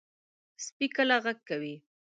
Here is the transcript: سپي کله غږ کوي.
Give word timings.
سپي 0.65 0.87
کله 0.95 1.15
غږ 1.23 1.37
کوي. 1.49 1.75